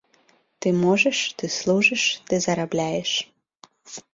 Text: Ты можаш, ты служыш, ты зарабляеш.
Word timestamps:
Ты 0.61 0.67
можаш, 0.85 1.19
ты 1.41 1.45
служыш, 1.57 2.03
ты 2.31 2.41
зарабляеш. 2.47 3.11